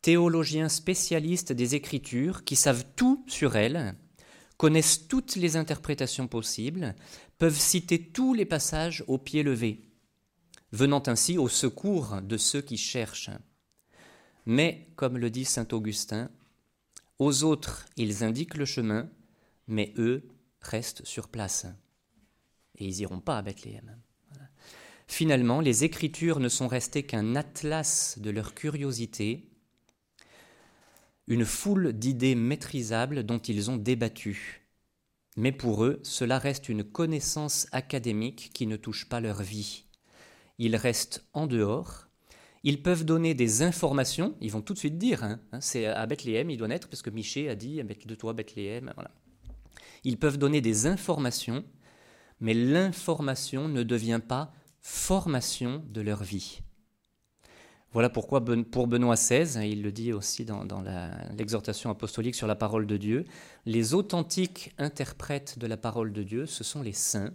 théologiens 0.00 0.70
spécialistes 0.70 1.52
des 1.52 1.74
Écritures, 1.74 2.44
qui 2.44 2.56
savent 2.56 2.84
tout 2.96 3.24
sur 3.26 3.56
elles, 3.56 3.94
connaissent 4.60 5.08
toutes 5.08 5.36
les 5.36 5.56
interprétations 5.56 6.28
possibles, 6.28 6.94
peuvent 7.38 7.58
citer 7.58 8.10
tous 8.10 8.34
les 8.34 8.44
passages 8.44 9.02
au 9.06 9.16
pied 9.16 9.42
levé, 9.42 9.80
venant 10.70 11.02
ainsi 11.06 11.38
au 11.38 11.48
secours 11.48 12.20
de 12.20 12.36
ceux 12.36 12.60
qui 12.60 12.76
cherchent. 12.76 13.30
Mais, 14.44 14.92
comme 14.96 15.16
le 15.16 15.30
dit 15.30 15.46
saint 15.46 15.66
Augustin, 15.72 16.30
aux 17.18 17.42
autres 17.42 17.86
ils 17.96 18.22
indiquent 18.22 18.58
le 18.58 18.66
chemin, 18.66 19.08
mais 19.66 19.94
eux 19.96 20.28
restent 20.60 21.06
sur 21.06 21.28
place. 21.28 21.64
Et 22.76 22.84
ils 22.84 22.98
n'iront 22.98 23.20
pas 23.20 23.38
à 23.38 23.42
Bethléem. 23.42 23.96
Finalement, 25.06 25.62
les 25.62 25.84
Écritures 25.84 26.38
ne 26.38 26.50
sont 26.50 26.68
restées 26.68 27.04
qu'un 27.04 27.34
atlas 27.34 28.18
de 28.18 28.28
leur 28.28 28.52
curiosité, 28.52 29.49
une 31.30 31.44
foule 31.44 31.92
d'idées 31.92 32.34
maîtrisables 32.34 33.22
dont 33.22 33.38
ils 33.38 33.70
ont 33.70 33.76
débattu. 33.76 34.66
Mais 35.36 35.52
pour 35.52 35.84
eux, 35.84 36.00
cela 36.02 36.40
reste 36.40 36.68
une 36.68 36.82
connaissance 36.82 37.68
académique 37.70 38.50
qui 38.52 38.66
ne 38.66 38.76
touche 38.76 39.08
pas 39.08 39.20
leur 39.20 39.40
vie. 39.40 39.84
Ils 40.58 40.74
restent 40.74 41.24
en 41.32 41.46
dehors, 41.46 42.08
ils 42.64 42.82
peuvent 42.82 43.04
donner 43.04 43.34
des 43.34 43.62
informations, 43.62 44.34
ils 44.40 44.50
vont 44.50 44.60
tout 44.60 44.74
de 44.74 44.78
suite 44.80 44.98
dire, 44.98 45.22
hein, 45.22 45.40
hein, 45.52 45.60
c'est 45.60 45.86
à 45.86 46.04
Bethléem, 46.04 46.50
il 46.50 46.56
doit 46.56 46.66
naître, 46.66 46.88
parce 46.88 47.00
que 47.00 47.10
Miché 47.10 47.48
a 47.48 47.54
dit, 47.54 47.80
de 47.80 48.14
toi 48.16 48.32
Bethléem, 48.32 48.92
voilà. 48.96 49.12
Ils 50.02 50.18
peuvent 50.18 50.36
donner 50.36 50.60
des 50.60 50.88
informations, 50.88 51.64
mais 52.40 52.54
l'information 52.54 53.68
ne 53.68 53.84
devient 53.84 54.20
pas 54.26 54.52
formation 54.80 55.84
de 55.90 56.00
leur 56.00 56.24
vie. 56.24 56.60
Voilà 57.92 58.08
pourquoi 58.08 58.44
pour 58.70 58.86
Benoît 58.86 59.16
XVI, 59.16 59.68
il 59.68 59.82
le 59.82 59.90
dit 59.90 60.12
aussi 60.12 60.44
dans, 60.44 60.84
l'exhortation 61.36 61.90
apostolique 61.90 62.36
sur 62.36 62.46
la 62.46 62.54
parole 62.54 62.86
de 62.86 62.96
Dieu, 62.96 63.24
les 63.66 63.94
authentiques 63.94 64.72
interprètes 64.78 65.58
de 65.58 65.66
la 65.66 65.76
parole 65.76 66.12
de 66.12 66.22
Dieu, 66.22 66.46
ce 66.46 66.62
sont 66.62 66.82
les 66.82 66.92
saints, 66.92 67.34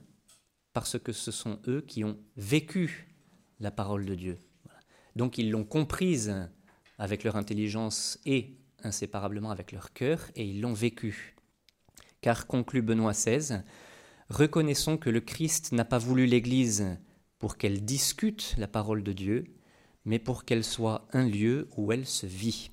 parce 0.71 0.97
que 0.97 1.11
ce 1.11 1.31
sont 1.31 1.59
eux 1.67 1.81
qui 1.81 2.05
ont 2.05 2.17
vécu 2.37 3.13
la 3.59 3.69
parole 3.69 4.05
de 4.05 4.15
Dieu. 4.15 4.37
Donc 5.17 5.37
ils 5.37 5.51
l'ont 5.51 5.65
comprise 5.65 6.33
avec 6.97 7.25
leur 7.25 7.35
intelligence 7.35 8.17
et 8.25 8.57
inséparablement 8.83 9.51
avec 9.51 9.73
leur 9.73 9.91
cœur, 9.91 10.21
et 10.35 10.45
ils 10.45 10.61
l'ont 10.61 10.73
vécu. 10.73 11.35
Car, 12.21 12.47
conclut 12.47 12.81
Benoît 12.81 13.11
XVI, 13.11 13.61
reconnaissons 14.29 14.97
que 14.97 15.09
le 15.09 15.19
Christ 15.19 15.73
n'a 15.73 15.85
pas 15.85 15.97
voulu 15.97 16.25
l'Église 16.25 16.97
pour 17.39 17.57
qu'elle 17.57 17.83
discute 17.83 18.55
la 18.57 18.67
parole 18.67 19.03
de 19.03 19.11
Dieu, 19.11 19.43
mais 20.05 20.19
pour 20.19 20.45
qu'elle 20.45 20.63
soit 20.63 21.07
un 21.13 21.27
lieu 21.27 21.67
où 21.75 21.91
elle 21.91 22.05
se 22.05 22.25
vit. 22.25 22.71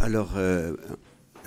Alors, 0.00 0.36
euh, 0.36 0.74